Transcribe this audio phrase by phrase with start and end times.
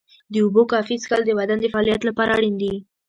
[0.33, 2.73] د اوبو کافي څښل د بدن د فعالیت لپاره اړین دي.